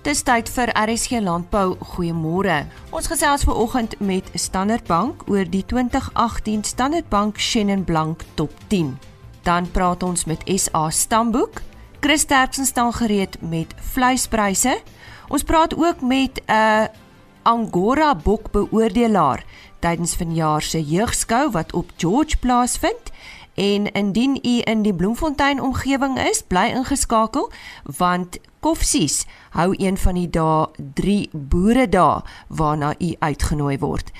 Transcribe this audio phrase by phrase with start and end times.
[0.00, 1.74] Dis tyd vir RSG Landbou.
[1.92, 2.62] Goeiemôre.
[2.88, 8.54] Ons gesels ver oggend met Standard Bank oor die 2018 Standard Bank Shannon Blank Top
[8.72, 8.94] 10.
[9.44, 11.60] Dan praat ons met SA Stamboek.
[12.00, 14.78] Chris Terksen staan gereed met vleispryse.
[15.28, 16.88] Ons praat ook met 'n uh,
[17.42, 19.44] Angora bokbeoordelaar
[19.80, 23.12] tydens vanjaar se jeugskou wat op George plaasvind.
[23.54, 27.50] En indien u in die Bloemfontein omgewing is, bly ingeskakel
[27.96, 34.12] want Koffsies hou een van die dae 3 boere dae waarna u uitgenooi word.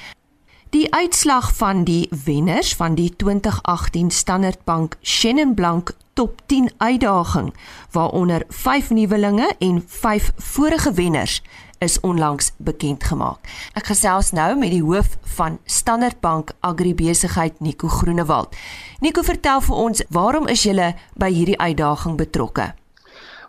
[0.71, 7.55] Die uitslag van die wenners van die 2018 Standard Bank Shannon Blank Top 10 uitdaging
[7.91, 11.43] waaronder 5 nuwelinge en 5 vorige wenners
[11.81, 13.49] is onlangs bekend gemaak.
[13.79, 18.57] Ek gesels nou met die hoof van Standard Bank Agribesigheid Nico Groenewald.
[19.01, 22.71] Nico, vertel vir ons, waarom is julle by hierdie uitdaging betrokke?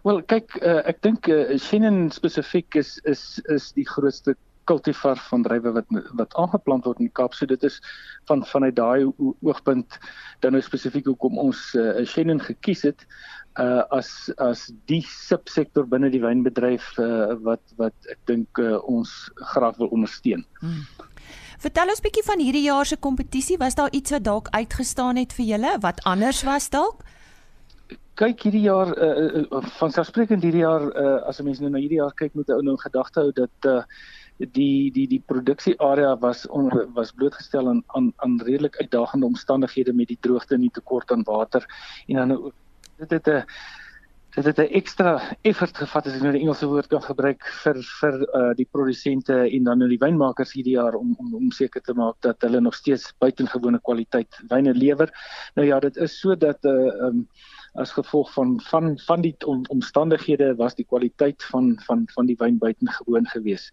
[0.07, 4.37] Wel, kyk, uh, ek dink uh, Shannon spesifiek is is is die grootste
[4.71, 7.35] kultivar van drywe wat wat aangeplant word in die Kaap.
[7.35, 7.79] So dit is
[8.31, 9.99] van vanuit daai oogpunt
[10.43, 13.05] dan nou spesifiek hoekom ons uh, Shannon gekies het
[13.59, 19.11] uh as as die subsektor binne die wynbedryf uh, wat wat ek dink uh, ons
[19.53, 20.45] graag wil ondersteun.
[20.61, 20.85] Hmm.
[21.61, 23.59] Vertel ons bietjie van hierdie jaar se kompetisie.
[23.61, 27.03] Was daar iets wat dalk uitgestaan het vir julle wat anders was dalk?
[28.19, 31.79] kyk hierdie jaar uh, uh, van selfsprekend hierdie jaar uh, as 'n mens nou na
[31.81, 33.81] hierdie jaar kyk moet ou nou gedagte hou dat uh,
[34.51, 39.93] die die die produksie area was on, was blootgestel aan aan aan redelik uitdagende omstandighede
[39.93, 41.65] met die droogte en die tekort aan water
[42.07, 42.51] en dan
[42.97, 43.45] dit het 'n
[44.35, 47.75] dit het 'n ekstra effort gevat as ek nou die Engelse woord kan gebruik vir
[47.99, 51.81] vir uh, die produsente en dan nou die wynmakers hierdie jaar om om om seker
[51.81, 55.11] te maak dat hulle nog steeds buitengewone kwaliteit wyne lewer.
[55.55, 57.27] Nou ja, dit is so dat 'n uh, um,
[57.79, 62.35] as gevolg van van van die om, omstandighede was die kwaliteit van van van die
[62.39, 63.71] wyn buitengewoon geweest.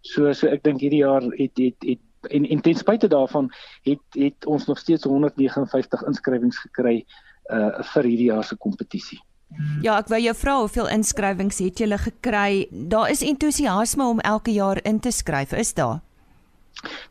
[0.00, 3.52] So so ek dink hierdie jaar het het het en en ten spyte daarvan
[3.82, 7.04] het het ons nog steeds 159 inskrywings gekry
[7.52, 9.20] uh vir hierdie jaar se kompetisie.
[9.82, 12.66] Ja, ek wou jou vra hoeveel inskrywings het julle gekry?
[12.70, 16.00] Daar is entoesiasme om elke jaar in te skryf, is daar?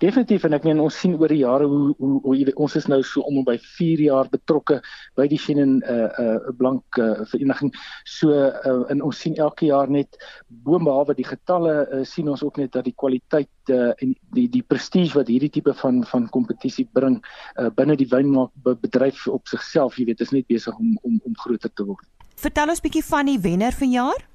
[0.01, 3.01] Definitief en ek meen ons sien oor die jare hoe hoe, hoe ons is nou
[3.03, 4.79] so om en by 4 jaar betrokke
[5.19, 7.73] by die Shannon 'n uh, 'n uh, blank uh, vereniging.
[8.05, 10.17] So uh, en ons sien elke jaar net
[10.47, 14.63] boonbehalwe die getalle uh, sien ons ook net dat die kwaliteit uh, en die die
[14.63, 17.21] prestige wat hierdie tipe van van kompetisie bring
[17.59, 21.35] uh, binne die wynmaak bedryf op sigself, jy weet, is net besig om om om
[21.45, 22.05] groter te word.
[22.35, 24.32] Vertel ons bietjie van die wenner vanjaar.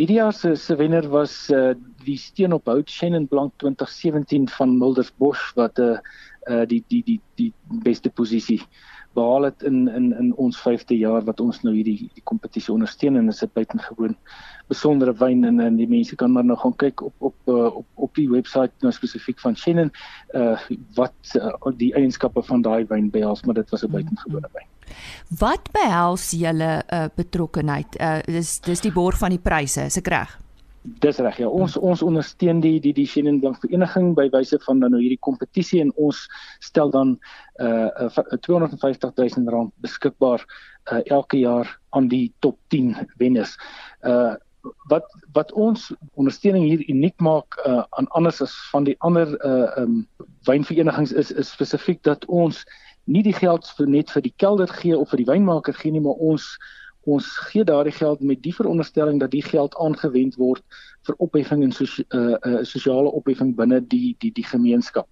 [0.00, 1.74] Hierdie jaar se se wenner was uh,
[2.06, 5.98] die steen op hout Shannon Blank 2017 van Milders Bosch wat 'n uh,
[6.48, 7.52] uh, die die die die
[7.84, 8.62] beste posisie
[9.12, 13.16] behaal het in in in ons 5de jaar wat ons nou hierdie die kompetisie ondersteun
[13.16, 14.16] en is dit buitengewoon
[14.72, 18.14] besondere wyn en en die mense kan maar nou gaan kyk op op op op
[18.14, 19.92] die webwerf nou spesifiek van Shannon
[20.32, 20.56] uh
[20.96, 24.68] wat uh, die eienskappe van daai wyn behels maar dit was 'n buitengewone wyn.
[25.40, 27.98] Wat behels julle uh, betrokkenheid?
[28.00, 30.38] Uh, dis dis die borg van die pryse, is ek reg?
[30.82, 31.48] Dis reg ja.
[31.48, 35.20] Ons ons ondersteun die die die Shannon Blank vereniging by wyse van dan nou hierdie
[35.20, 36.22] kompetisie en ons
[36.64, 37.18] stel dan
[37.60, 40.40] uh 250 000 rand beskikbaar
[40.92, 43.58] uh elke jaar aan die top 10 wenners.
[44.00, 44.36] Uh
[44.88, 45.04] wat
[45.36, 45.90] wat ons
[46.20, 50.06] ondersteuning hier uniek maak uh aan anders as van die ander uh um
[50.48, 52.64] wynverenigings is is spesifiek dat ons
[53.10, 56.02] nie die geld vir net vir die kelder gee of vir die wynmaker gee nie,
[56.04, 56.54] maar ons
[57.08, 60.62] ons gee daardie geld met die veronderstelling dat die geld aangewend word
[61.08, 65.08] vir opheffing en so 'n uh, uh, sosiale opheffing binne die die die gemeenskap.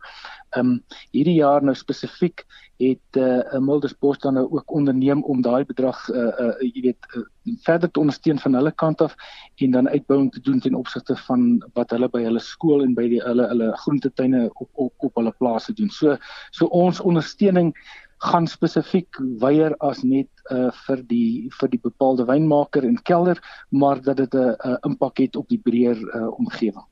[0.56, 2.44] Ehm um, hierdie jaar nou spesifiek
[2.78, 6.72] het eh uh, Milders Bos dan nou ook onderneem om daai bedrag eh uh, uh,
[6.74, 7.22] jy weet uh,
[7.64, 9.14] verder te ondersteun van hulle kant af
[9.54, 13.08] en dan uitbouing te doen ten opsigte van wat hulle by hulle skool en by
[13.08, 15.90] die hulle hulle groentetuine op op op hulle plase doen.
[15.90, 16.16] So
[16.50, 17.74] so ons ondersteuning
[18.18, 23.38] gaan spesifiek weier as net uh, vir die vir die bepaalde wynmaker en kelder,
[23.70, 26.84] maar dat dit 'n uh, uh, impak het op die breër uh, omgewing.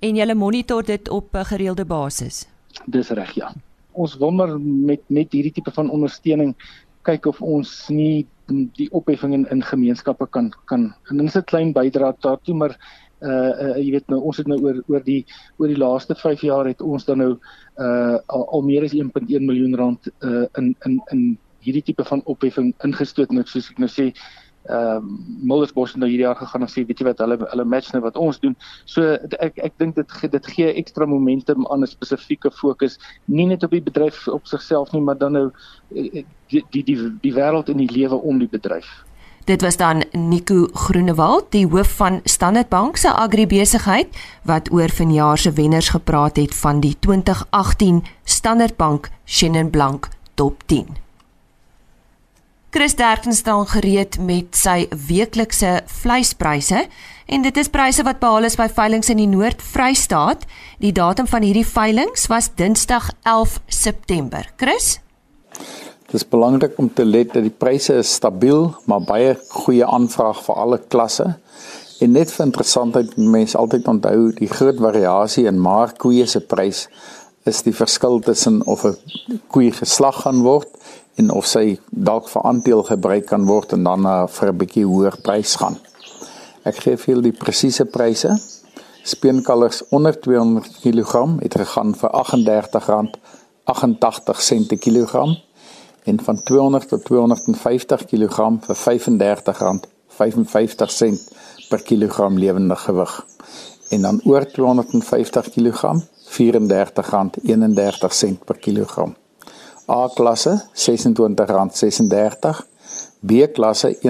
[0.00, 2.48] En jy monitor dit op 'n gereelde basis.
[2.86, 3.52] Dis reg, ja.
[3.92, 6.54] Ons wil maar met met hierdie tipe van ondersteuning
[7.02, 8.26] kyk of ons nie
[8.76, 12.76] die opheffing in, in gemeenskappe kan kan en dit is 'n klein bydrae daartoe, maar
[13.24, 15.24] uh, uh jy weet nou ons het nou oor oor die
[15.58, 19.48] oor die laaste 5 jaar het ons dan nou uh al, al meer as 1.1
[19.48, 21.26] miljoen rand uh in in in
[21.64, 24.12] hierdie tipe van opheffing ingestoot net soos ek nou sê
[24.64, 25.00] ehm uh,
[25.44, 28.16] Muldersbos nou hierdie jaar gegaan en sê weet jy wat hulle hulle match nou wat
[28.16, 28.54] ons doen.
[28.88, 32.96] So ek ek dink dit dit gee ekstra momentum aan 'n spesifieke fokus
[33.28, 35.50] nie net op die bedryf op sigself nie, maar dan nou
[35.92, 38.88] die die die, die wêreld en die lewe om die bedryf.
[39.44, 45.38] Dit was dan Nico Groenewald, die hoof van Standard Bank se agribesigheid wat oor vanjaar
[45.38, 50.96] se wenners gepraat het van die 2018 Standard Bank Chenin Blanc Top 10.
[52.70, 56.86] Chris Derksen staan gereed met sy weeklikse vleispryse
[57.26, 60.48] en dit is pryse wat behaal is by veilinge in die Noord-Vrystaat.
[60.80, 64.48] Die datum van hierdie veilinge was Dinsdag 11 September.
[64.56, 64.98] Chris
[66.14, 70.44] Dit is belangrik om te let dat die pryse is stabiel, maar baie goeie aanvraag
[70.46, 71.24] vir alle klasse.
[72.06, 76.86] En net vir interessantheid, mense altyd onthou die groot variasie in markkoeie se prys
[77.50, 78.94] is die verskil tussen of 'n
[79.50, 80.70] koei geslag gaan word
[81.18, 84.86] en of sy dalk vir aandeel gebruik kan word en dan uh, vir 'n bietjie
[84.86, 85.76] hoër prys gaan.
[86.64, 88.38] Ek gee vir die presiese pryse.
[89.02, 95.36] Speenkalvers onder 200 kg het gegaan vir R38.88 per kilogram
[96.04, 98.82] en van 200 tot 250 kg vir R35.55
[101.68, 103.26] per kilogram lewende gewig.
[103.88, 105.94] En dan oor 250 kg
[106.38, 109.14] R34.31 per kilogram.
[109.88, 110.76] A klasse R26.36,
[113.20, 114.00] B klasse R21.80,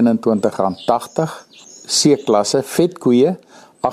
[1.87, 3.37] C klasse vetkoeie
[3.85, 3.89] R18.82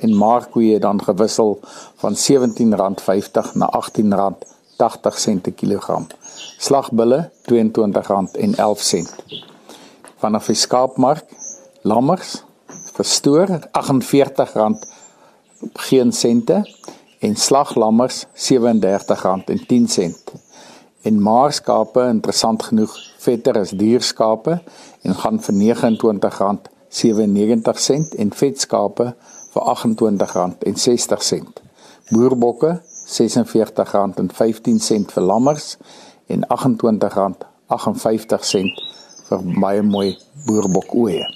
[0.00, 1.60] en markkoeie dan gewissel
[1.96, 2.22] van R17.50
[3.54, 3.80] na R18.80
[5.40, 6.06] per kilogram
[6.60, 9.08] slagbulle R22.11
[10.20, 11.24] vanaf die skaapmark
[11.88, 12.44] lammers
[12.96, 14.76] verstoor R48
[15.86, 16.58] geen sente
[17.20, 20.14] en slaglammers R37.10
[21.08, 22.92] en maarskape interessant genoeg
[23.24, 24.54] vetter as dierskape
[25.08, 29.06] en gaan vir R29.97 en vetskape
[29.54, 31.48] vir R28.60
[32.12, 32.72] boerbokke
[33.10, 35.66] R46.15 vir lammers
[36.30, 38.62] en R28.58
[39.28, 41.26] vir baie mooi boerbokoeie.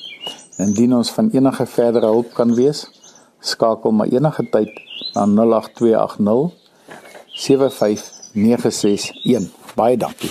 [0.62, 2.91] Indien ons van enige verdere hulp kan wees,
[3.41, 4.69] skakel maar enige tyd
[5.14, 6.52] na 08280
[7.35, 9.50] 75961.
[9.75, 10.31] Baie dankie.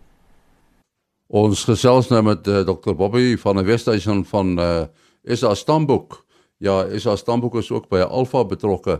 [1.29, 2.95] Ons gesels nou met uh, eh, Dr.
[2.97, 4.83] Bobby van die Wesduisen van uh,
[5.29, 6.23] SA Stamboek.
[6.57, 8.99] Ja, SA Stamboek is ook by Alfa betrokke.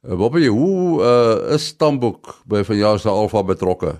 [0.00, 3.96] Uh, Bobby, hoe uh, is Stamboek by vanjaar se Alfa betrokke?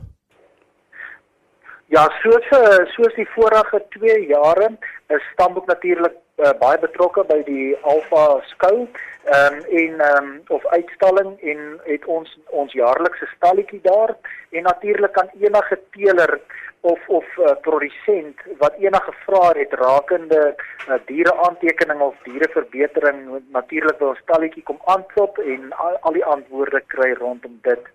[1.89, 4.73] Ja, soos eh, soos die vorige 2 jare
[5.15, 8.89] is Stamboek natuurlik uh, baie betrokke by die Alfa skou
[9.27, 14.17] ehm um, en ehm um, of uitstalling en het ons ons jaarlikse stalletjie daar.
[14.51, 16.41] En natuurlik kan enige teeler
[16.81, 24.11] of of uh, produsent wat enige vrae het rakende uh, diereaantekening of diereverbetering natuurlik by
[24.11, 27.91] ons stalletjie kom antwoord en al, al die antwoorde kry rondom dit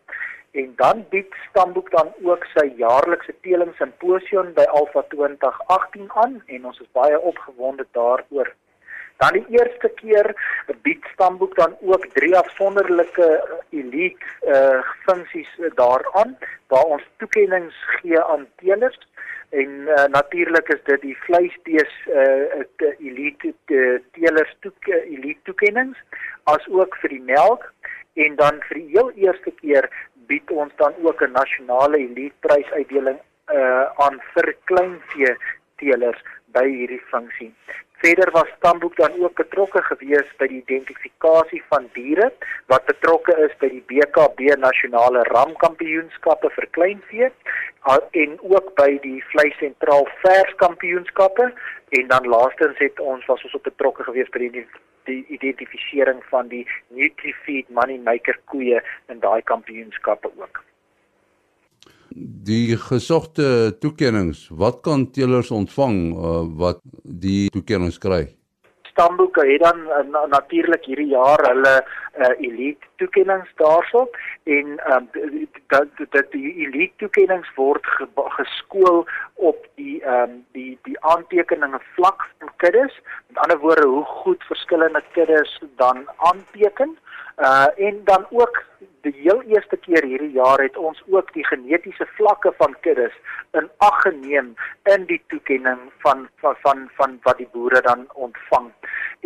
[0.52, 6.66] en dan bied Stamboek dan ook sy jaarlikse teeling simposium by Alpha 2018 aan en
[6.66, 8.52] ons is baie opgewonde daaroor.
[9.22, 10.34] Dan die eerste keer
[10.82, 13.30] bied Stamboek dan ook drie afsonderlike
[13.70, 19.00] elite uh funksies daaraan waar ons toekenninge gee aan teelers
[19.50, 23.54] en uh, natuurlik is dit die vleisbees uh elite
[24.12, 25.96] teelers toek elite toekenninge
[26.44, 27.70] as ook vir die melk
[28.14, 29.88] en dan vir die heel eerste keer
[30.32, 33.20] bied ons dan ook 'n nasionale eliteprysuitdeling
[33.60, 35.34] uh aan vir kleinvee
[35.78, 36.22] teelers
[36.56, 37.54] by hierdie funksie.
[38.02, 42.32] Verder was Stamboek dan ook betrokke gewees by die identifikasie van diere
[42.72, 47.30] wat betrokke is by die BKB nasionale ramkampioenskappe vir kleinvee
[48.24, 51.52] en ook by die vleis sentraal verskampioenskappe
[52.00, 54.66] en dan laastens het ons was ons betrokke gewees by die
[55.10, 56.66] die identifisering van die
[56.96, 60.64] NutriFeed Money Maker koeie in daai kampioenskappe ook.
[62.52, 68.24] Die gesogte toekenninge, wat kan teelers ontvang uh, wat die toekenninge kry?
[69.02, 74.04] Stamboek het dan uh, na, natuurlik hierdie jaar hulle uh, elite toekennings daarso
[74.44, 75.08] en um,
[75.74, 78.06] dat dat die elite toekennings word ge,
[78.38, 79.02] geskool
[79.34, 83.00] op die um, die die aantekeninge vlak van kuddes.
[83.28, 86.98] Met ander woorde hoe goed verskillende kuddes dan aanteken
[87.50, 88.64] uh en dan ook
[89.02, 93.16] die heel eerste keer hierdie jaar het ons ook die genetiese vlakke van kuddes
[93.58, 94.54] in ag geneem
[94.94, 98.72] in die toekenning van van van van wat die boere dan ontvang.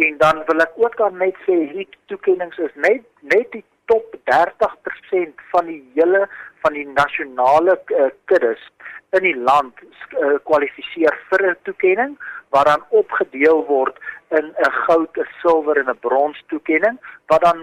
[0.07, 3.03] En dan wil ek ook dan net sê hierdie toekennings is net
[3.36, 6.25] net die top 30% van die hele
[6.63, 8.63] van die nasionale uh, kuddes
[9.12, 12.17] in die land uh, kwalifiseer vir 'n toekenning
[12.50, 13.97] wat dan opgedeel word
[14.29, 16.97] in 'n goud, 'n silwer en 'n brons toekenning
[17.27, 17.59] wat dan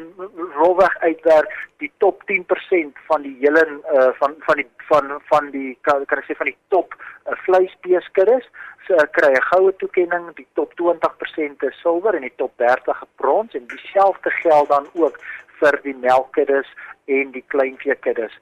[0.54, 5.78] rolweg uitwerk die top 10% van die hele uh, van van die van van die
[5.80, 8.46] kan ek sê van die top uh, vleisbeeskuddes
[8.86, 13.04] so uh, kry 'n goue toekenning, die top 20% is silwer en die top 30
[13.16, 15.18] brons en dieselfde geld dan ook
[15.60, 16.68] vir die melkkuddes
[17.04, 18.34] en die kleinveekuddes.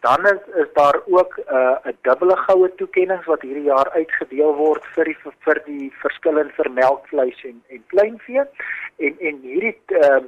[0.00, 4.54] Dan is, is daar ook 'n uh, 'n dubbele goue toekenning wat hierdie jaar uitgedeel
[4.54, 8.44] word vir die vir die verskillende vir melkvleis en en kleinvee.
[8.96, 10.22] En en hierdie uh,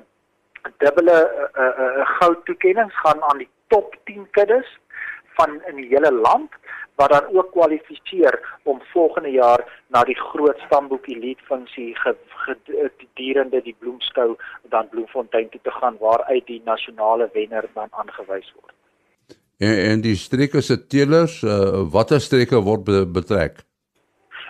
[0.78, 1.18] dubbele
[1.54, 4.78] uh, uh, uh, goue toekennings gaan aan die top 10 kuddes
[5.38, 6.50] van in die hele land
[7.00, 13.76] wat dan ook kwalifiseer om volgende jaar na die groot stamboek elite funksie gedurende die
[13.78, 14.36] bloemskou
[14.74, 18.74] dan Bloemfontein toe te gaan waaruit die nasionale wenner dan aangewys word.
[19.60, 23.58] En en die streke se teelers, uh, watter streke word be betrek?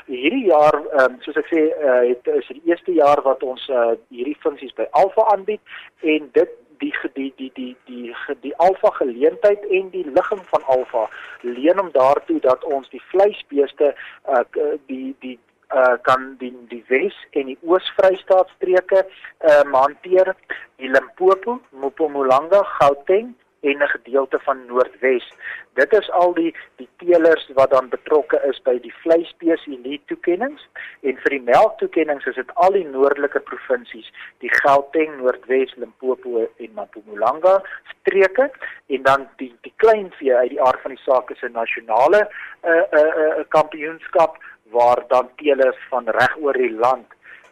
[0.06, 3.96] Hierdie jaar, um, soos ek sê, uh, het is die eerste jaar wat ons uh,
[4.14, 8.14] hierdie funksies by Alfa aanbied en dit die die die die die
[8.46, 11.08] die Alfa geleentheid en die ligging van Alfa
[11.42, 13.90] leen om daartoe dat ons die vleisbeeste
[14.30, 14.44] uh,
[14.86, 15.38] die die
[15.74, 19.04] uh kan die die Wes en die Oos-Vrystaat streke
[19.50, 20.34] uh hanteer
[20.78, 25.32] die Limpopo, Mpumalanga, Gauteng en 'n gedeelte van Noordwes.
[25.74, 30.68] Dit is al die die teelers wat dan betrokke is by die vleisbees elite toekennings
[31.00, 36.70] en vir die melktoekennings is dit al die noordelike provinsies, die Gauteng, Noordwes, Limpopo en
[36.74, 37.62] Mpumalanga
[37.98, 38.50] streke
[38.86, 42.68] en dan die die kleinvee uit die aard van die saak is 'n nasionale 'n
[42.68, 44.38] uh, 'n uh, 'n uh, kampioenskap
[44.70, 47.06] waar dan teelers van reg oor die land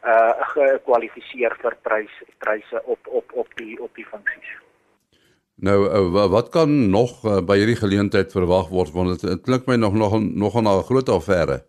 [0.04, 4.67] uh gekwalifiseer vir prys pryse op op op die op die funksies.
[5.60, 9.74] Nou uh, wat kan nog uh, by hierdie geleentheid verwag word want dit klink my
[9.74, 11.64] nog nog nog 'n groot affære.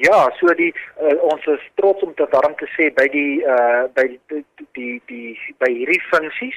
[0.00, 0.72] Ja, so die
[1.02, 5.02] uh, ons is trots om te daarom te sê by die uh by die die,
[5.06, 6.56] die by hierdie funksies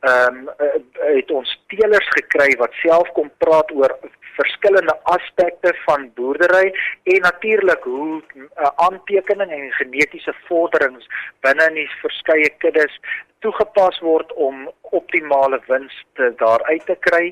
[0.00, 0.80] ehm um, uh,
[1.16, 3.96] het ons teelers gekry wat self kom praat oor
[4.36, 6.74] verskillende aspekte van boerdery
[7.14, 11.08] en natuurlik hoe uh, aantekening en genetiese vorderings
[11.40, 13.00] binne in die verskeie kuddes
[13.42, 17.24] toegepas word om optimale wins te daaruit te kry.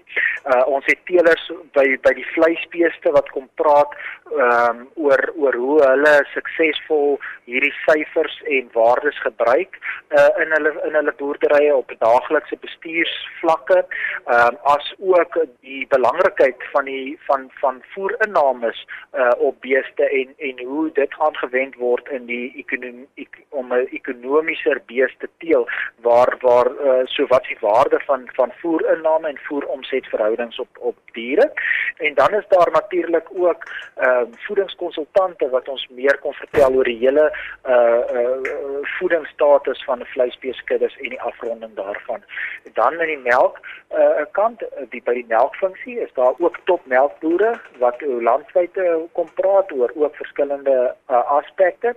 [0.52, 1.45] Uh ons het teelers
[1.76, 3.93] by by die vleisbeeste wat kom praat
[4.31, 7.19] ehm um, oor oor hoe hulle suksesvol
[7.50, 9.76] hierdie syfers en waardes gebruik
[10.17, 13.83] uh in hulle in hulle boerderye op daaglikse bestuursvlakke.
[13.83, 20.35] Ehm um, as ook die belangrikheid van die van van voerinnames uh op beeste en
[20.50, 25.69] en hoe dit gaan gewend word in die ekonomie om 'n ekonomieser beeste teel
[26.02, 31.52] waar waar uh, so wat die waarde van van voerinname en voeromsetverhoudings op op diere.
[31.97, 33.62] En dan is daar natuurlik ook
[33.97, 40.04] ehm uh, voedingskonsultante wat ons meer kon vertel oor die hele uh uh voedingsstatus van
[40.04, 42.23] vleisbeeskuddes en die afronding daarvan.
[42.64, 43.59] En dan in die melk
[43.90, 48.80] uh kant die by die melkfunksie is daar ook top melkbooie wat landwyd
[49.12, 51.95] kom praat oor ook verskillende uh, aspekte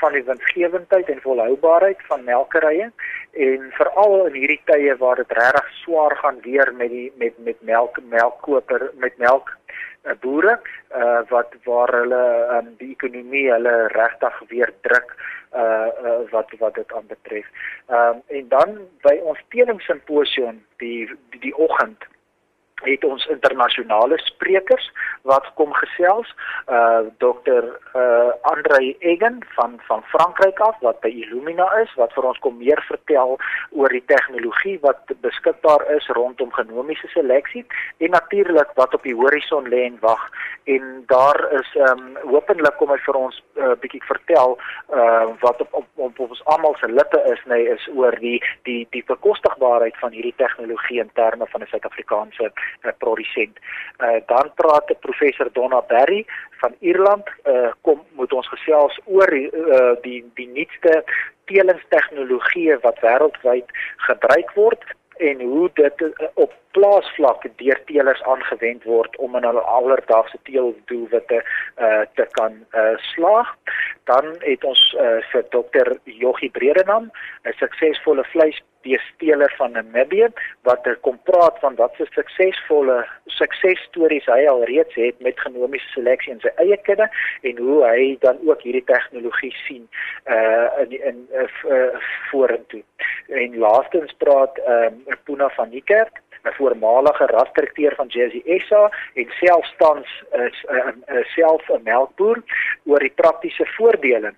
[0.00, 2.90] van die winsgewendheid en volhoubaarheid van melkerye
[3.32, 7.62] en veral in hierdie tye waar dit regtig swaar gaan weer met die met met
[7.62, 9.56] melk melkkoper met melk
[10.04, 10.58] uh, boere
[10.96, 12.22] uh, wat waar hulle
[12.56, 15.14] um, die ekonomie hulle regtig weer druk
[15.54, 17.46] uh, uh wat wat dit aanbetref.
[17.88, 22.08] Ehm um, en dan by ons teningssimposium die die, die oggend
[22.82, 24.90] het ons internasionale sprekers
[25.22, 26.34] wat kom gesels.
[26.66, 32.28] Uh dokter uh Andre Egen van van Frankryk af wat by Illumina is wat vir
[32.30, 33.36] ons kom meer vertel
[33.70, 37.66] oor die tegnologie wat beskikbaar is rondom genomiese seleksie
[37.98, 40.28] en natuurlik wat op die horison lê en wag.
[40.64, 44.58] En daar is um hopelik kom hy vir ons 'n uh, bietjie vertel
[44.94, 48.14] uh wat op op, op, op ons almal se lippe is nê nee, is oor
[48.20, 53.58] die die die bekostigbaarheid van hierdie tegnologie in terme van 'n Suid-Afrikaanse uh, produsent.
[53.98, 56.26] Uh, dan praat professor Donna Berry
[56.60, 61.02] van Ierland uh, kom moet ons gesels oor uh, die die nuutste
[61.50, 63.76] telingstegnologie wat wêreldwyd
[64.08, 64.84] gebruik word
[65.18, 66.02] en hoe dit
[66.34, 72.94] op plaasvlak deur teelers aangewend word om in hulle alledaagse teeldoelwitte uh, te kan uh,
[73.12, 73.50] slaag.
[74.10, 77.10] Dan het ons uh, vir dokter Joggie Bredenham,
[77.44, 78.24] 'n suksesvolle
[78.96, 80.28] vleisbeesteler van Namibië
[80.62, 85.88] wat er kom praat van wat se suksesvolle suksesstories hy al reeds het met genomiese
[85.92, 87.08] seleksie in sy eie kudde
[87.42, 89.88] en hoe hy dan ook hierdie tegnologie sien
[90.26, 91.98] uh, in in uh,
[92.30, 92.82] vorentoe.
[93.28, 100.24] En laastens praat ehm um, Puna van Niekerk 'n voormalige rasdirekteur van JSA en selfstands
[100.30, 102.42] is 'n self 'n melkboer
[102.84, 104.32] oor die praktiese voordele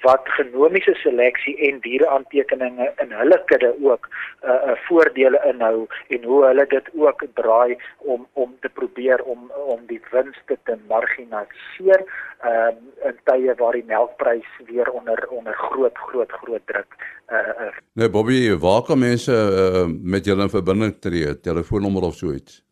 [0.00, 6.44] wat genomiese seleksie en diereaantekeninge in hulle kudde ook 'n uh, voordele inhou en hoe
[6.44, 12.02] hulle dit ook draai om om te probeer om om die winste te marginaliseer
[12.44, 12.76] um,
[13.08, 16.96] in tye waar die melkprys weer onder onder groot groot groot druk
[17.32, 17.72] uh, uh.
[17.92, 21.37] Nee Bobby, waar kan mense uh, met julle in verbinding tree?
[21.40, 22.62] Telefoonnommer of so iets?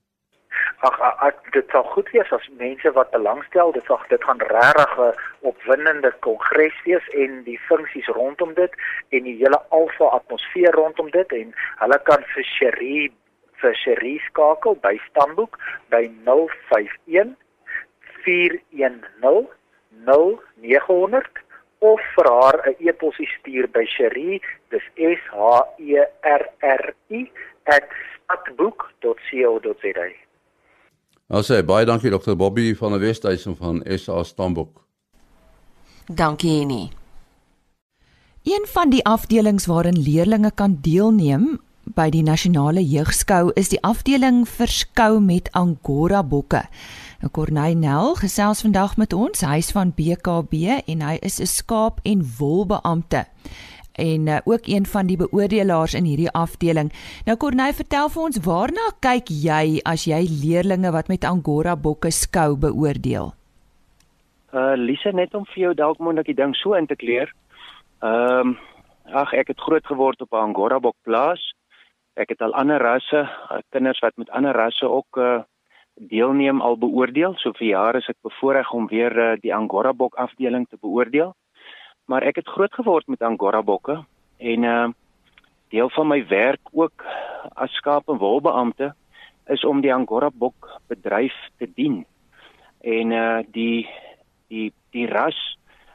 [0.86, 4.92] Ag ek dit sal goed wees as mense wat belangstel, dit sal dit gaan regtig
[4.98, 5.14] 'n
[5.50, 8.72] opwindende kongres wees en die funksies rondom dit
[9.08, 13.12] en die hele alfa atmosfeer rondom dit en hulle kan vir Cherie
[13.60, 15.58] vir Cherie skakel by Stamboek
[15.88, 17.36] by 051
[18.24, 19.48] 410
[20.04, 21.45] 0900
[21.78, 24.40] of vir haar 'n e-pos stuur by Cherie
[24.70, 27.30] dis S H E R R I
[27.64, 30.06] @stadboek.co.za.
[31.28, 32.36] Ons sê baie dankie Dr.
[32.36, 34.84] Bobby van die Wesduisen van SA Stamboek.
[36.06, 36.90] Dankie Annie.
[38.46, 41.58] Een van die afdelings waarin leerders kan deelneem
[41.94, 46.64] by die nasionale jeugskou is die afdeling vir skou met angora bokke.
[47.22, 52.26] Nou Corneil gesels vandag met ons, hy's van BKB en hy is 'n skaap en
[52.38, 53.26] wolbeampte
[53.96, 56.92] en uh, ook een van die beoordelaars in hierdie afdeling.
[57.24, 62.10] Nou Corneil, vertel vir ons waarna kyk jy as jy leerdlinge wat met angora bokke
[62.10, 63.32] skou beoordeel?
[64.52, 67.32] Uh Lise net om vir jou dalk moontlik die ding so in te kleer.
[68.04, 68.58] Ehm um,
[69.06, 71.54] ag ek het groot geword op 'n angora bok plaas.
[72.16, 75.42] Ek het al ander rasse, uh, kinders wat met ander rasse ook uh
[75.96, 77.34] deelneem al beoordeel.
[77.40, 81.32] So vir jare is ek bevoorreg om weer uh, die Angora bok afdeling te beoordeel.
[82.04, 84.02] Maar ek het groot geword met Angora bokke
[84.38, 84.88] en uh
[85.72, 87.04] deel van my werk ook
[87.56, 88.92] as skaap en wolbeampte
[89.50, 92.04] is om die Angora bok bedryf te dien.
[92.80, 93.88] En uh die
[94.48, 95.40] die die ras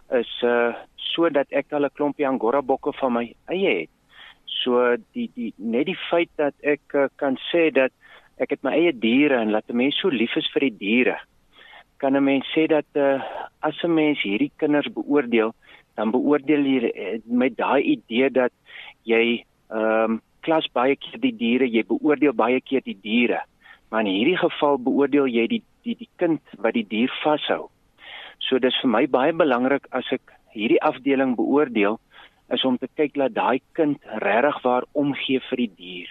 [0.09, 0.73] is uh
[1.13, 4.00] sodat ek al 'n klompie Angora bokke van my eie het.
[4.63, 7.91] So die die net die feit dat ek uh, kan sê dat
[8.41, 11.17] ek het my eie diere en laat 'n mens so lief is vir die diere.
[11.97, 13.21] Kan 'n mens sê dat uh,
[13.61, 15.53] as 'n mens hierdie kinders beoordeel,
[15.95, 18.53] dan beoordeel jy uh, met daai idee dat
[19.03, 23.41] jy ehm um, klas baie keer die diere, jy beoordeel baie keer die diere.
[23.89, 27.69] Maar in hierdie geval beoordeel jy die die die kind wat die dier vashou.
[28.39, 31.99] So dis vir my baie belangrik as ek hierdie afdeling beoordeel
[32.55, 36.09] is om te kyk dat daai kind regtig waar omgee vir die dier.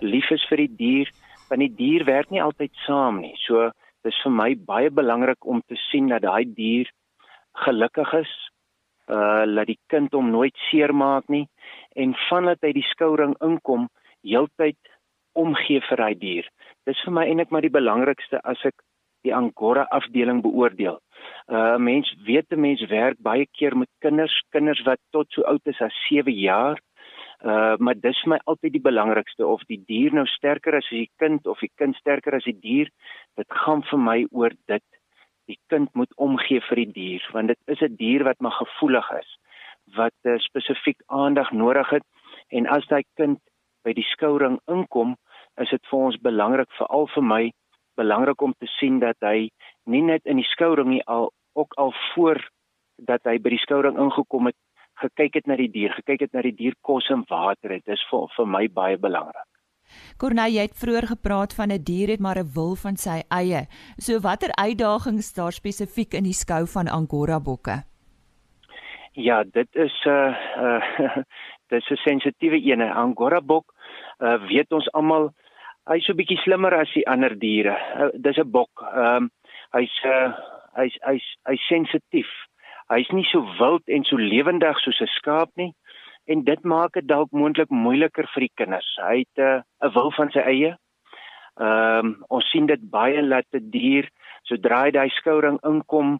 [0.00, 1.10] Lief is vir die dier,
[1.50, 3.34] want die dier werk nie altyd saam nie.
[3.46, 3.70] So
[4.04, 6.90] dis vir my baie belangrik om te sien dat daai dier
[7.66, 8.32] gelukkig is.
[9.08, 11.44] Uh laat die kind hom nooit seermaak nie
[12.00, 13.90] en vandat hy die skouring inkom,
[14.24, 14.80] heeltyd
[15.36, 16.48] omgee vir daai dier.
[16.88, 18.80] Dis vir my eintlik maar die belangrikste as ek
[19.24, 21.00] die Angora afdeling beoordeel.
[21.48, 25.66] Uh mens weet 'n mens werk baie keer met kinders, kinders wat tot so oud
[25.66, 26.80] is as 7 jaar.
[27.44, 31.46] Uh maar dis my altyd die belangrikste of die dier nou sterker as die kind
[31.46, 32.88] of die kind sterker as die dier.
[33.36, 34.84] Dit gaan vir my oor dit.
[35.46, 39.10] Die kind moet omgee vir die dier want dit is 'n dier wat maar gevoelig
[39.20, 39.38] is
[39.96, 42.04] wat uh, spesifiek aandag nodig het
[42.48, 43.40] en as daai kind
[43.84, 45.14] by die skouring inkom,
[45.60, 47.42] is dit vir ons belangrik veral vir my
[47.96, 49.48] belangrik om te sien dat hy
[49.84, 52.40] nie net in die skouring nie al ook al voor
[52.96, 54.58] dat hy by die skouring ingekom het
[55.02, 57.84] gekyk het na die dier, gekyk het na die dier kos en water het.
[57.86, 59.48] Dis vir vir my baie belangrik.
[60.18, 63.66] Corneille, jy het vroeër gepraat van 'n dier het maar 'n wil van sy eie.
[63.98, 67.84] So watter uitdagings daar spesifiek in die skou van Angora bokke?
[69.12, 70.34] Ja, dit is 'n uh,
[70.98, 71.22] uh,
[71.68, 72.80] dis 'n sensitiewe een.
[72.80, 73.74] Angora bok,
[74.18, 75.30] uh, weet ons almal,
[75.90, 77.76] hy's so 'n bietjie slimmer as die ander diere.
[78.16, 78.70] Dis 'n bok.
[78.82, 79.30] Ehm um,
[79.74, 80.32] hy's uh,
[80.76, 82.30] hy's hy's hy's sensitief.
[82.90, 85.72] Hy's nie so wild en so lewendig soos 'n skaap nie
[86.26, 88.88] en dit maak dit dalk moontlik moeiliker vir die kinders.
[89.02, 90.76] Hy het 'n uh, 'n wil van sy eie.
[91.60, 94.08] Ehm um, ons sien dit baie laat te dier
[94.42, 96.18] sodra hy daai skouring inkom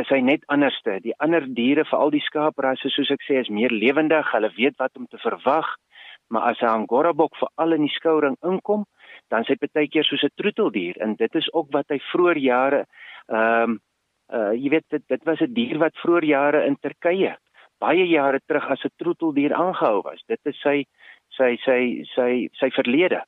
[0.00, 1.00] is hy net anderste.
[1.04, 4.30] Die ander diere, veral die skaaprasse soos ek sê, is meer lewendig.
[4.32, 5.68] Hulle weet wat om te verwag.
[6.32, 8.86] Maar as 'n angora bok veral in die skouring inkom,
[9.32, 12.84] dan sy partykeer soos 'n troeteldier en dit is ook wat hy vroeër jare
[13.28, 13.80] ehm um,
[14.32, 17.36] uh jy weet dit dit was 'n dier wat vroeër jare in Turkye
[17.82, 20.22] baie jare terug as 'n troeteldier aangehou was.
[20.28, 20.76] Dit is sy
[21.38, 21.80] sy sy
[22.14, 23.22] sy sy verlede.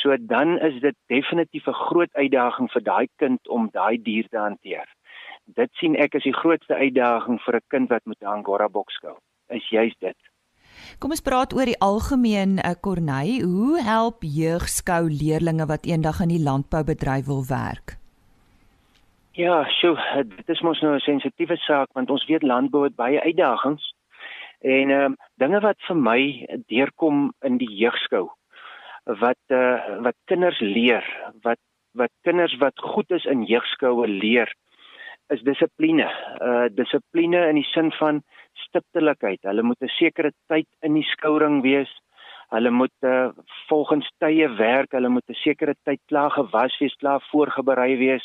[0.00, 4.38] So dan is dit definitief 'n groot uitdaging vir daai kind om daai dier te
[4.38, 4.88] hanteer.
[5.60, 8.90] Dit sien ek as die grootste uitdaging vir 'n kind wat met 'n angora bok
[8.90, 9.16] skou.
[9.50, 10.16] Is juist dit.
[10.98, 13.44] Kom ons praat oor die algemeen uh, Corneille.
[13.44, 17.98] Hoe help jeugskou leerdlinge wat eendag in die landboubedryf wil werk?
[19.38, 23.20] Ja, so dit is mos nou 'n sensitiewe saak want ons weet landbou het baie
[23.20, 23.94] uitdagings.
[24.60, 28.28] En ehm um, dinge wat vir my deurkom in die jeugskou
[29.04, 31.04] wat uh, wat kinders leer,
[31.42, 31.58] wat
[31.92, 34.52] wat kinders wat goed is in jeugskoue leer
[35.28, 36.08] is dissipline.
[36.40, 38.22] Uh dissipline in die sin van
[38.66, 39.40] stiptelikheid.
[39.42, 41.90] Hulle moet 'n sekere tyd in die skouring wees.
[42.50, 43.28] Hulle moet uh,
[43.68, 44.92] volgens tye werk.
[44.92, 48.24] Hulle moet 'n sekere tyd klaar gewas wees, klaar voorberei wees.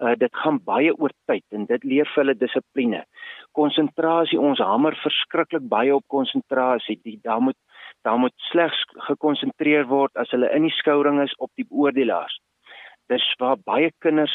[0.00, 3.04] Uh dit gaan baie oor tyd en dit leer vir hulle dissipline.
[3.52, 6.98] Konsentrasie, ons hamer verskriklik baie op konsentrasie.
[7.04, 7.56] Die daar moet
[8.02, 12.40] daar moet slegs gekonsentreer word as hulle in die skouring is op die oordelaars.
[13.08, 14.34] Dis waar baie kinders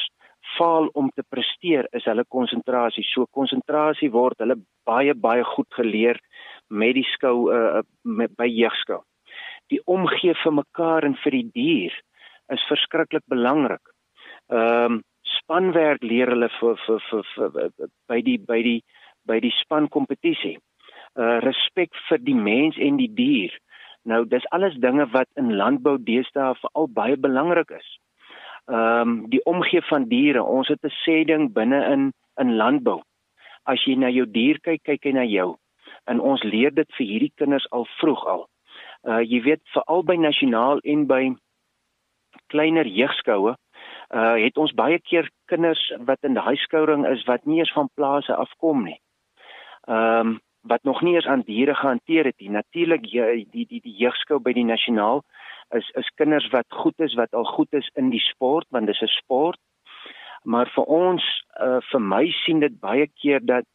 [0.57, 3.03] faal om te presteer is hulle konsentrasie.
[3.07, 4.57] So konsentrasie word hulle
[4.87, 6.19] baie baie goed geleer
[6.69, 9.01] met die skou uh, met, by jeugskou.
[9.69, 11.95] Die omgee vir mekaar en vir die dier
[12.53, 13.83] is verskriklik belangrik.
[14.49, 18.79] Ehm um, spanwerk leer hulle vir vir vir, vir, vir by die by die
[19.29, 20.57] by die span kompetisie.
[21.17, 23.53] Uh respek vir die mens en die dier.
[24.09, 27.89] Nou dis alles dinge wat in landbou deesdae veral baie belangrik is
[28.69, 30.43] ehm um, die omgee van diere.
[30.43, 33.01] Ons het 'n sê ding binne in in landbou.
[33.63, 35.55] As jy na jou dier kyk, kyk hy na jou.
[36.05, 38.49] En ons leer dit vir hierdie kinders al vroeg al.
[39.03, 41.35] Uh jy weet veral by nasionaal en by
[42.47, 43.55] kleiner jeugskoue,
[44.15, 47.89] uh het ons baie keer kinders wat in daai skouring is wat nie eens van
[47.95, 48.99] plase afkom nie.
[49.87, 52.49] Ehm um, wat nog nie eens aan diere gehanteer het nie.
[52.49, 55.23] Natuurlik die die die, die jeugskou by die nasionaal
[55.75, 59.01] is is kinders wat goed is wat al goed is in die sport want dis
[59.01, 59.59] 'n sport.
[60.43, 61.23] Maar vir ons
[61.61, 63.65] uh, vir my sien dit baie keer dat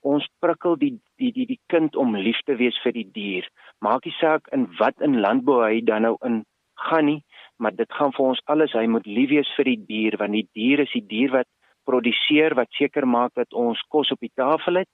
[0.00, 3.48] ons prikkel die die die die kind om lief te wees vir die dier.
[3.80, 7.22] Maak nie saak in wat in landbou hy dan nou in gaan nie,
[7.56, 10.48] maar dit gaan vir ons alles hy moet lief wees vir die dier want die
[10.52, 11.48] dier is die dier wat
[11.84, 14.90] produseer wat seker maak dat ons kos op die tafel het,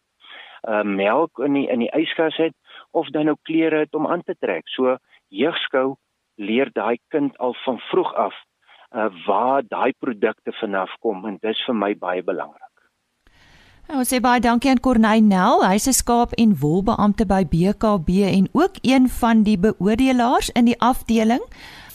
[0.69, 2.55] uh melk in die in die yskas het
[2.93, 4.69] of dan nou klere het om aan te trek.
[4.69, 4.99] So
[5.31, 5.97] jeugskou
[6.41, 8.35] leer daai kind al van vroeg af
[8.97, 12.67] uh, waar daai produkte vanaf kom en dis vir my baie belangrik.
[13.91, 18.49] Nou sê baie dankie aan Corneil Nel, hy's 'n skaap en wolbeampte by BKB en
[18.53, 21.43] ook een van die beoordelaars in die afdeling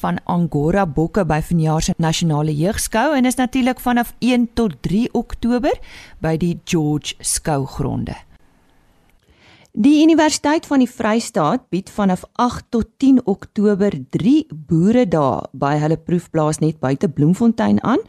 [0.03, 5.09] van Angora bokke by vanjaar se nasionale jeugskou en is natuurlik vanaf 1 tot 3
[5.13, 5.71] Oktober
[6.19, 8.15] by die George skougronde.
[9.75, 15.97] Die Universiteit van die Vrystaat bied vanaf 8 tot 10 Oktober 3 boeredae by hulle
[15.99, 17.99] proefplaas net buite Bloemfontein aan.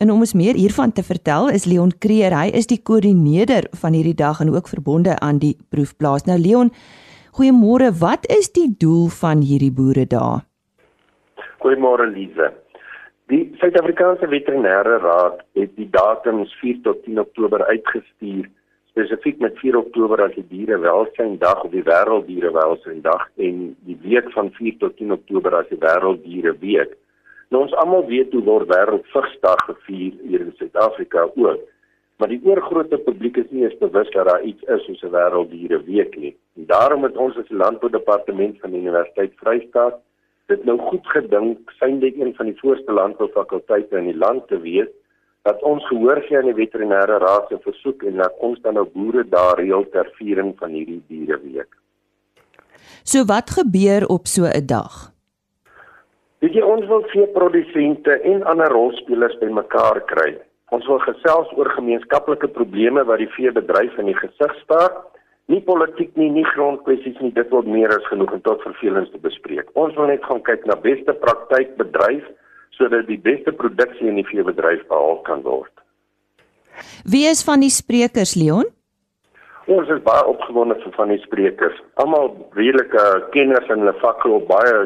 [0.00, 3.92] En om ons meer hiervan te vertel, is Leon Creer, hy is die koördineerder van
[3.92, 6.24] hierdie dag en ook verbonde aan die proefplaas.
[6.24, 6.72] Nou Leon,
[7.36, 7.90] goeiemôre.
[8.00, 10.38] Wat is die doel van hierdie boeredae?
[11.60, 12.48] Goeiemôre Lize.
[13.28, 18.48] Die Suid-Afrikaanse Veterinêre Raad het die datums 4 tot 10 Oktober uitgestuur
[19.00, 24.76] spesifiek met 4 Oktober as die Dierewelsyndag of die Wêrelddierewelsyndag en die week van 4
[24.78, 26.92] tot 10 Oktober as die Wêrelddiereweek.
[27.50, 31.64] Nou ons almal weet hoe word Wêreldvigsdag gevier hier in Suid-Afrika ook.
[32.20, 36.16] Maar die oorgrootste publiek is nie eens bewus dat daar iets is soos 'n Wêrelddiereweek
[36.16, 36.36] nie.
[36.56, 39.96] En daarom het ons as Landboudepartement van die Universiteit Vryheid
[40.46, 44.88] dit nou goed gedink, synde een van die voorste landboufakulteite in die land te wees
[45.48, 48.86] dat ons gehoor gee aan die veterinêre raad se versoek en dat ons dan nou
[48.92, 51.70] boere daar reël ter viering van hierdie diereweek.
[53.04, 55.12] So wat gebeur op so 'n dag?
[56.40, 60.38] Weet jy ons wil vee produsente en ander rolspelers bymekaar kry.
[60.70, 64.92] Ons wil gesels oor gemeenskaplike probleme wat die veebedryf in die gesig staar.
[65.46, 69.18] Nie politiek nie, nie grondkwessies nie, dit word meer as genoeg en tot vervelings te
[69.18, 69.70] bespreek.
[69.74, 72.24] Ons wil net gaan kyk na beste praktyk bedryf
[72.80, 75.72] sodat die beste produksie in die veebedryf behaal kan word.
[77.04, 78.68] Wie is van die sprekers Leon?
[79.70, 81.76] Ons is baie opgewonde vir van die sprekers.
[82.02, 84.78] Almal redelike kenners in hulle vakgebied, baie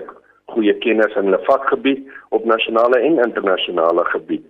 [0.53, 2.03] goeie kenners in hulle vakgebied
[2.37, 4.45] op nasionale en internasionale gebied.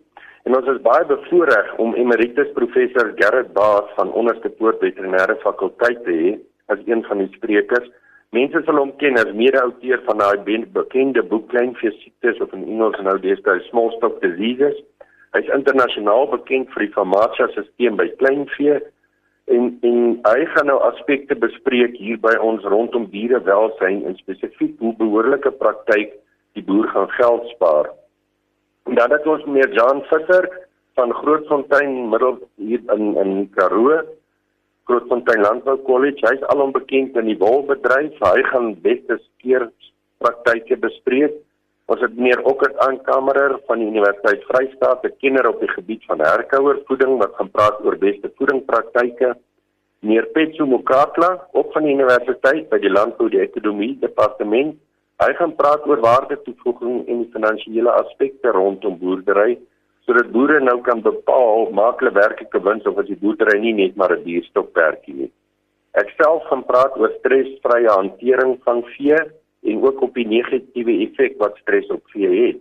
[0.44, 6.02] En ons is baie bevoorreg om emeritus professor Gerrit Baas van Onderste Poort Veterinêre Fakulteit
[6.04, 6.32] te hê
[6.72, 7.86] as een van die sprekers.
[8.32, 12.98] Mense sal hom ken as mede-outeur van daai bekende boek Kleinvee siektes of in Engels
[13.02, 14.80] nou deesdae Small Stock Diseases.
[15.34, 18.80] Hy's internasionaal bekend vir die farmasiestelsel by kleinvee
[19.54, 24.94] en en hy gaan nou aspekte bespreek hier by ons rondom dierewelsyn en spesifiek hoe
[25.00, 26.14] behoorlike praktyk
[26.54, 27.90] die boer gaan geld spaar.
[28.86, 30.48] En dan het ons meer Jan Visser
[30.94, 34.00] van Grootfontein middel hier in in Karoo
[34.84, 36.20] Grootfontein Landbou College.
[36.28, 38.18] Hy's alom bekend in die wolbedryf.
[38.20, 39.70] Hy gaan beste skeer
[40.20, 41.38] praktyke bespreek.
[41.88, 46.20] Ons het meneer Okkert aankamerer van die Universiteit Vrystaat, 'n kenner op die gebied van
[46.20, 49.34] herkouervoeding wat gaan praat oor beste voedingpraktyke.
[50.00, 54.76] Meneer Petsu Mokatla, ook van die universiteit by die Landbou die Ekonomie Departement.
[55.24, 59.58] Hy gaan praat oor waardetoevoeging en die finansiële aspekte rondom boerdery
[60.06, 63.96] sodat boere nou kan bepaal maak hulle werklike wins of as die boerdery nie net
[63.96, 65.30] maar 'n dierstokperdjie nie.
[65.94, 69.18] Ek self gaan praat oor stresvrye hantering van vee
[69.62, 72.60] en ook op die negatiewe effek wat stres op vee het.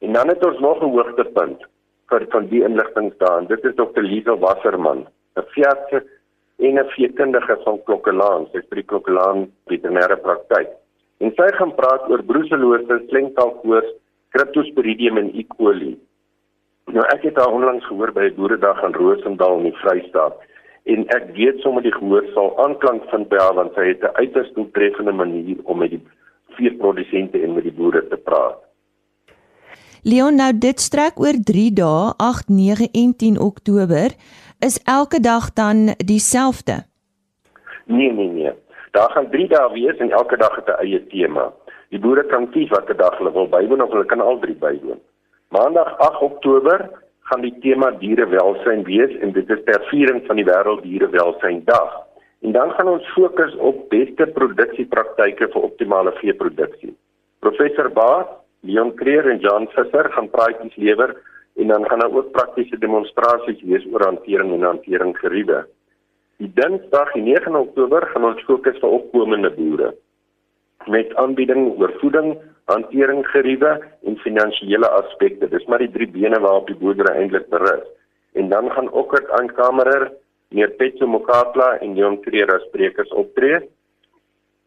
[0.00, 1.60] En dan het ons nog 'n hoogtepunt
[2.08, 3.46] vir van die inligting staan.
[3.46, 4.00] Dit is Dr.
[4.00, 5.92] Liza Wasserman, 'n veearts
[6.58, 10.68] en 'n veekundige van Klokkelaan, sy is by die Klokkelaan veterinêre praktyk.
[11.18, 13.90] En sy gaan praat oor brucellose, slengkalkoors,
[14.30, 15.44] Cryptosporidium en E.
[15.56, 15.98] coli.
[16.94, 20.36] Nou ek het daar onlangs gehoor by 'n boeredag in Rosendal in die Vrystaat
[20.84, 24.14] en ek weet sommer die gehoor sal aanklank vind by haar want sy het 'n
[24.22, 26.02] uiters doeltreffende manier om met die
[26.56, 28.58] veeprodusente en met die boere te praat.
[30.02, 34.14] Leon nou dit strek oor 3 dae 8 9 en 10 Oktober
[34.58, 36.84] is elke dag dan dieselfde.
[37.84, 38.52] Nee nee nee.
[38.90, 41.52] Daar gaan 3 dae wees en elke dag het 'n eie tema.
[41.90, 45.00] Die boere kan kies watter dag hulle wil bywoon of hulle kan al drie bywoon.
[45.54, 46.90] Maandag 8 Oktober
[47.30, 51.92] gaan die tema dierewelsyn wees en dit is ter viering van die wêreld dierewelsyn dag.
[52.42, 56.90] En dan gaan ons fokus op beste produksiepraktyke vir optimale veeproduksie.
[57.46, 58.26] Professor Baas,
[58.66, 61.14] Leon Creer en Jan Visser gaan praatjies lewer
[61.62, 65.62] en dan gaan daar ook praktiese demonstrasies wees oor hantering en hantering geriewe.
[66.42, 69.94] Die Dinsdag, die 9 Oktober, gaan ons fokus vir opkomende boere
[70.90, 72.34] met aanbieding oor voeding,
[72.66, 73.72] hantering geriewe
[74.06, 75.48] en finansiële aspekte.
[75.48, 77.84] Dis maar die drie bene waarop die boerdery eintlik berus.
[78.34, 80.10] En dan gaan ook het aankamerer
[80.50, 83.60] meneer Petso Mokatla en Jon Creer as sprekers optree.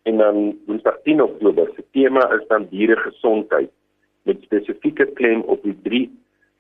[0.08, 3.70] En dan Woensdag 10 Oktober se tema is dan dieregesondheid
[4.24, 6.08] met spesifieke klem op die drie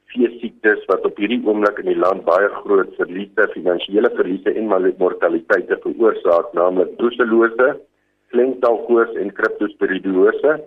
[0.10, 4.72] vee siektes wat op hierdie oomblik in die land baie groot verliese, finansiële verliese en
[4.98, 7.70] mortaliteite veroorsaak, naamlik brucellose,
[8.34, 10.58] slengtaalkoors en cryptosporidiose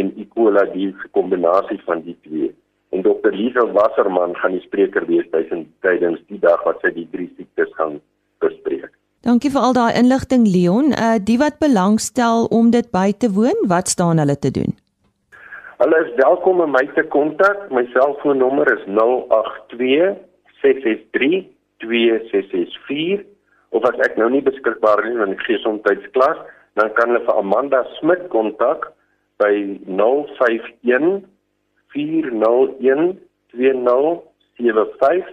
[0.00, 0.26] en E.
[0.34, 2.50] coli die kombinasie van die twee.
[2.94, 3.32] En Dr.
[3.32, 7.98] Lisa Wasserman gaan die spreker wees tydens die dag wat sy die drie siektes gaan
[8.44, 8.92] bespreek.
[9.26, 10.92] Dankie vir al daai inligting Leon.
[10.92, 14.76] Uh die wat belangstel om dit by te woon, wat staan hulle te doen?
[15.82, 17.70] Hulle is welkom om my te kontak.
[17.74, 20.14] My selfoonnommer is 082
[20.62, 21.46] 663
[21.82, 23.24] 2664
[23.74, 26.38] of as ek nou nie beskikbaar is want ek gee soms klas,
[26.78, 29.03] dan kan hulle vir Amanda Smit kontak 082
[29.38, 29.54] by
[29.86, 31.24] 051
[31.94, 33.18] 401
[33.54, 35.24] 2075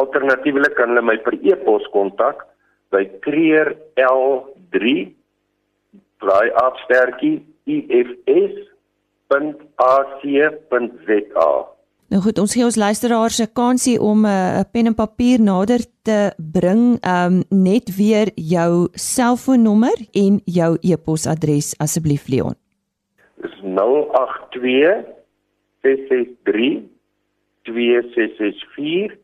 [0.00, 2.36] alternatiefelik kan hulle my per e-pos kontak
[2.94, 4.76] by kreerl3
[6.22, 8.46] bly afsterkie ifs.ac.za
[12.06, 15.40] Nou goed, ons gee ons luisteraars 'n kansie om eh, 'n uh, pen en papier
[15.40, 22.54] nader te bring, um net weer jou selfoonnommer en jou e-posadres asseblief Leon.
[23.42, 25.04] 051 401 2075 is 082
[25.82, 26.88] 663
[27.62, 29.18] 2664